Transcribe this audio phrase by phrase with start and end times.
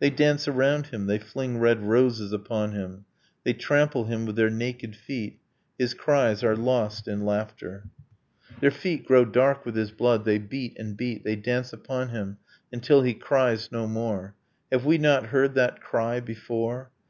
[0.00, 3.06] They dance around him, they fling red roses upon him,
[3.42, 5.38] They trample him with their naked feet,
[5.78, 7.88] His cries are lost in laughter,
[8.60, 12.36] Their feet grow dark with his blood, they beat and beat, They dance upon him,
[12.70, 14.34] until he cries no more...
[14.70, 16.90] Have we not heard that cry before?